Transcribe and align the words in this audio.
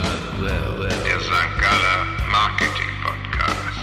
Der 0.00 1.20
St. 1.20 1.30
Galler 1.60 2.06
Marketing 2.30 2.92
Podcast. 3.04 3.80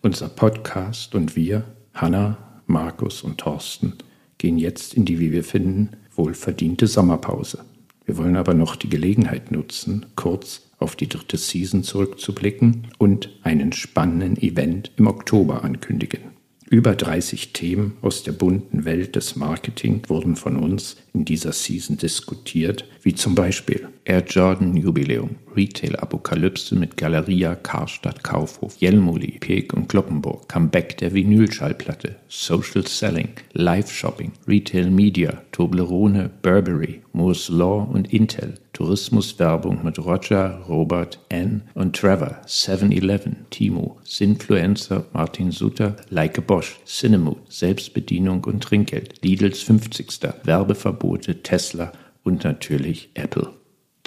Unser 0.00 0.28
Podcast 0.28 1.14
und 1.14 1.36
wir, 1.36 1.64
Hanna, 1.92 2.38
Markus 2.66 3.22
und 3.22 3.38
Thorsten, 3.38 3.94
gehen 4.38 4.56
jetzt 4.56 4.94
in 4.94 5.04
die, 5.04 5.20
wie 5.20 5.32
wir 5.32 5.44
finden, 5.44 5.90
wohlverdiente 6.14 6.86
Sommerpause. 6.86 7.64
Wir 8.06 8.16
wollen 8.16 8.36
aber 8.36 8.54
noch 8.54 8.76
die 8.76 8.88
Gelegenheit 8.88 9.50
nutzen, 9.50 10.06
kurz 10.16 10.62
auf 10.78 10.96
die 10.96 11.08
dritte 11.08 11.36
Season 11.36 11.82
zurückzublicken 11.82 12.86
und 12.96 13.28
einen 13.42 13.72
spannenden 13.72 14.38
Event 14.38 14.92
im 14.96 15.06
Oktober 15.06 15.64
ankündigen. 15.64 16.37
Über 16.70 16.94
30 16.94 17.54
Themen 17.54 17.96
aus 18.02 18.24
der 18.24 18.32
bunten 18.32 18.84
Welt 18.84 19.16
des 19.16 19.36
Marketing 19.36 20.02
wurden 20.06 20.36
von 20.36 20.56
uns 20.56 20.96
in 21.14 21.24
dieser 21.24 21.52
Season 21.52 21.96
diskutiert, 21.96 22.84
wie 23.02 23.14
zum 23.14 23.34
Beispiel 23.34 23.88
Air 24.04 24.24
Jordan 24.26 24.76
Jubiläum, 24.76 25.36
Retail 25.58 25.96
Apokalypse 25.96 26.76
mit 26.76 26.96
Galeria, 26.96 27.56
Karstadt, 27.56 28.22
Kaufhof, 28.22 28.76
Jelmoli, 28.76 29.38
Peek 29.40 29.74
und 29.74 29.88
Kloppenburg, 29.88 30.48
Comeback 30.48 30.96
der 30.98 31.12
Vinylschallplatte, 31.12 32.14
Social 32.28 32.86
Selling, 32.86 33.30
Live 33.54 33.90
Shopping, 33.90 34.30
Retail 34.46 34.88
Media, 34.88 35.42
Toblerone, 35.50 36.30
Burberry, 36.42 37.02
Moore's 37.12 37.48
Law 37.48 37.88
und 37.92 38.12
Intel, 38.12 38.54
Tourismuswerbung 38.72 39.80
mit 39.82 39.98
Roger, 39.98 40.60
Robert, 40.68 41.18
Ann 41.32 41.62
und 41.74 41.96
Trevor, 41.96 42.40
7-Eleven, 42.46 43.46
Timo, 43.50 43.98
Sinfluencer, 44.04 45.06
Martin 45.12 45.50
Suter, 45.50 45.96
Like 46.08 46.38
a 46.38 46.40
Bosch, 46.40 46.78
Cinemood, 46.86 47.38
Selbstbedienung 47.48 48.44
und 48.44 48.62
Trinkgeld, 48.62 49.24
Lidls 49.24 49.62
50. 49.62 50.20
Werbeverbote, 50.44 51.42
Tesla 51.42 51.90
und 52.22 52.44
natürlich 52.44 53.10
Apple. 53.14 53.57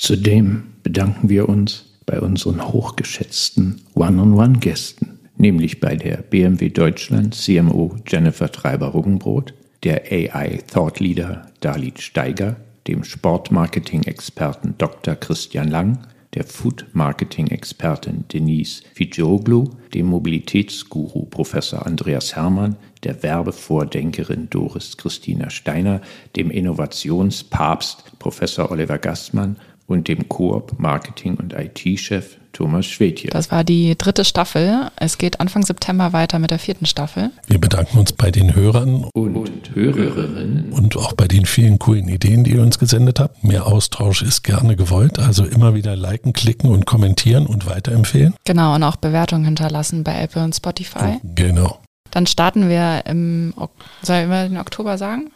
Zudem 0.02 0.64
bedanken 0.82 1.30
wir 1.30 1.48
uns 1.48 1.86
bei 2.08 2.20
unseren 2.20 2.74
hochgeschätzten 2.74 3.82
One-on-One-Gästen, 3.94 5.20
nämlich 5.38 5.80
bei 5.80 5.96
der 5.96 6.18
BMW 6.24 6.70
Deutschland 6.70 7.36
CMO 7.36 7.96
Jennifer 8.08 8.52
Treiber-Ruggenbrot, 8.52 9.54
der 9.84 10.12
AI 10.12 10.58
Thought 10.74 11.00
Leader 11.00 11.46
Dalit 11.60 12.02
Steiger, 12.02 12.56
dem 12.88 13.04
Sportmarketing-Experten 13.04 14.74
Dr. 14.80 15.14
Christian 15.14 15.68
Lang, 15.68 16.00
der 16.34 16.46
Food-Marketing-Expertin 16.46 18.26
Denise 18.34 18.82
Figioglu, 18.96 19.70
dem 19.94 20.08
Mobilitätsguru 20.08 21.26
Professor 21.26 21.86
Andreas 21.86 22.36
Hermann, 22.36 22.76
der 23.04 23.22
Werbevordenkerin 23.22 24.50
Doris 24.50 24.98
Christina 24.98 25.52
Steiner, 25.52 26.02
dem 26.36 26.50
Innovationspapst 26.50 28.18
Professor 28.18 28.72
Oliver 28.72 28.98
Gastmann 28.98 29.58
und 29.92 30.08
dem 30.08 30.28
Coop 30.30 30.80
Marketing 30.80 31.36
und 31.36 31.53
IT-Chef 31.53 32.38
Thomas 32.53 32.86
Schwedje. 32.86 33.30
Das 33.30 33.52
war 33.52 33.64
die 33.64 33.98
dritte 33.98 34.25
Staffel. 34.25 34.89
Es 34.98 35.17
geht 35.17 35.39
Anfang 35.39 35.64
September 35.64 36.11
weiter 36.14 36.39
mit 36.39 36.52
der 36.52 36.59
vierten 36.59 36.86
Staffel. 36.86 37.31
Wir 37.48 37.59
bedanken 37.59 37.98
uns 37.98 38.11
bei 38.11 38.30
den 38.31 38.56
Hörern 38.56 39.06
und, 39.14 39.36
und 39.36 39.75
Hörerinnen 39.75 40.73
und 40.73 40.98
auch 40.98 41.14
bei 41.14 41.28
den 41.28 41.45
vielen 41.45 41.80
coolen 41.80 42.09
Ideen, 42.09 42.44
die 42.44 42.52
ihr 42.52 42.61
uns 42.61 42.78
gesendet 42.78 43.20
habt. 43.20 43.44
Mehr 43.44 43.67
Austausch 43.67 44.22
ist 44.22 44.44
gerne 44.44 44.75
gewollt, 44.75 45.20
also 45.20 45.45
immer 45.45 45.75
wieder 45.75 45.95
liken, 45.95 46.33
klicken 46.33 46.70
und 46.70 46.86
kommentieren 46.86 47.45
und 47.45 47.66
weiterempfehlen. 47.66 48.33
Genau, 48.45 48.76
und 48.76 48.83
auch 48.83 48.98
Bewertungen 48.98 49.45
hinterlassen 49.45 50.03
bei 50.03 50.22
Apple 50.22 50.44
und 50.44 50.55
Spotify. 50.55 51.20
Genau. 51.23 51.80
Dann 52.11 52.28
starten 52.28 52.67
wir 52.67 53.03
im, 53.05 53.53
soll 54.02 54.17
ich 54.17 54.28
den 54.28 54.58
Oktober 54.58 54.98
sagen? 54.98 55.31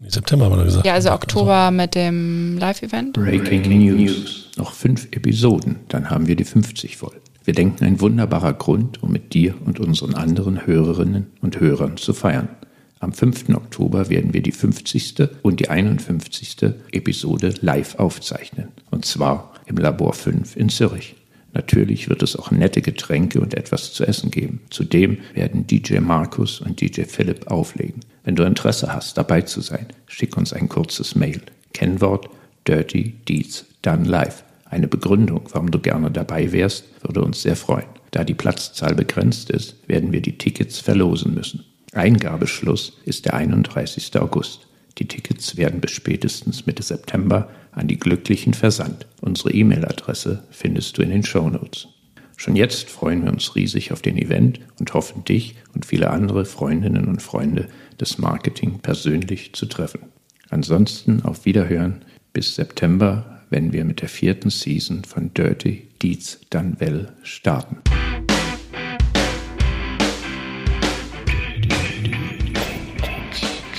September 0.00 0.46
haben 0.46 0.56
wir 0.56 0.64
gesagt. 0.64 0.86
Ja, 0.86 0.94
also 0.94 1.12
Oktober 1.12 1.54
also. 1.54 1.76
mit 1.76 1.94
dem 1.94 2.58
Live-Event. 2.58 3.14
Breaking 3.14 3.62
News. 3.78 4.50
Noch 4.56 4.72
fünf 4.72 5.08
Episoden, 5.12 5.80
dann 5.88 6.10
haben 6.10 6.26
wir 6.26 6.36
die 6.36 6.44
50 6.44 6.96
voll. 6.96 7.20
Wir 7.44 7.54
denken, 7.54 7.84
ein 7.84 8.00
wunderbarer 8.00 8.54
Grund, 8.54 9.02
um 9.02 9.12
mit 9.12 9.34
dir 9.34 9.54
und 9.66 9.80
unseren 9.80 10.14
anderen 10.14 10.66
Hörerinnen 10.66 11.26
und 11.42 11.60
Hörern 11.60 11.96
zu 11.96 12.14
feiern. 12.14 12.48
Am 13.00 13.12
5. 13.12 13.50
Oktober 13.50 14.08
werden 14.08 14.32
wir 14.32 14.40
die 14.40 14.52
50. 14.52 15.28
und 15.42 15.60
die 15.60 15.68
51. 15.68 16.56
Episode 16.92 17.52
live 17.60 17.96
aufzeichnen. 17.96 18.68
Und 18.90 19.04
zwar 19.04 19.52
im 19.66 19.76
Labor 19.76 20.14
5 20.14 20.56
in 20.56 20.70
Zürich. 20.70 21.14
Natürlich 21.52 22.08
wird 22.08 22.22
es 22.22 22.34
auch 22.34 22.50
nette 22.50 22.80
Getränke 22.80 23.40
und 23.40 23.54
etwas 23.54 23.92
zu 23.92 24.06
essen 24.06 24.30
geben. 24.30 24.62
Zudem 24.70 25.18
werden 25.34 25.66
DJ 25.66 25.98
Markus 25.98 26.60
und 26.60 26.80
DJ 26.80 27.02
Philipp 27.02 27.48
auflegen. 27.48 28.00
Wenn 28.24 28.36
du 28.36 28.42
Interesse 28.42 28.92
hast, 28.92 29.18
dabei 29.18 29.42
zu 29.42 29.60
sein, 29.60 29.86
schick 30.06 30.36
uns 30.36 30.52
ein 30.52 30.68
kurzes 30.68 31.14
Mail. 31.14 31.42
Kennwort 31.74 32.28
Dirty 32.66 33.14
Deeds 33.28 33.66
Done 33.82 34.08
Live. 34.08 34.44
Eine 34.64 34.88
Begründung, 34.88 35.42
warum 35.52 35.70
du 35.70 35.78
gerne 35.78 36.10
dabei 36.10 36.50
wärst, 36.50 36.84
würde 37.02 37.22
uns 37.22 37.42
sehr 37.42 37.54
freuen. 37.54 37.86
Da 38.10 38.24
die 38.24 38.34
Platzzahl 38.34 38.94
begrenzt 38.94 39.50
ist, 39.50 39.76
werden 39.88 40.12
wir 40.12 40.22
die 40.22 40.38
Tickets 40.38 40.78
verlosen 40.78 41.34
müssen. 41.34 41.64
Eingabeschluss 41.92 42.94
ist 43.04 43.26
der 43.26 43.34
31. 43.34 44.18
August. 44.18 44.66
Die 44.98 45.06
Tickets 45.06 45.56
werden 45.56 45.80
bis 45.80 45.90
spätestens 45.90 46.66
Mitte 46.66 46.82
September 46.82 47.50
an 47.72 47.88
die 47.88 47.98
Glücklichen 47.98 48.54
versandt. 48.54 49.06
Unsere 49.20 49.52
E-Mail-Adresse 49.52 50.44
findest 50.50 50.96
du 50.96 51.02
in 51.02 51.10
den 51.10 51.24
Show 51.24 51.50
Notes. 51.50 51.88
Schon 52.44 52.56
jetzt 52.56 52.90
freuen 52.90 53.24
wir 53.24 53.32
uns 53.32 53.56
riesig 53.56 53.90
auf 53.90 54.02
den 54.02 54.18
Event 54.18 54.60
und 54.78 54.92
hoffen, 54.92 55.24
dich 55.24 55.54
und 55.74 55.86
viele 55.86 56.10
andere 56.10 56.44
Freundinnen 56.44 57.06
und 57.06 57.22
Freunde 57.22 57.68
des 57.98 58.18
Marketing 58.18 58.80
persönlich 58.80 59.54
zu 59.54 59.64
treffen. 59.64 60.00
Ansonsten 60.50 61.22
auf 61.22 61.46
Wiederhören 61.46 62.04
bis 62.34 62.54
September, 62.54 63.40
wenn 63.48 63.72
wir 63.72 63.86
mit 63.86 64.02
der 64.02 64.10
vierten 64.10 64.50
Season 64.50 65.04
von 65.04 65.32
Dirty 65.32 65.88
Deeds 66.02 66.40
Done 66.50 66.76
Well 66.80 67.14
starten. 67.22 67.78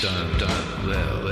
Done, 0.01 0.39
done 0.39 0.87
well. 0.87 1.24